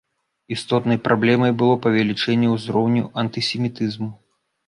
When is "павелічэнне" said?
1.83-2.47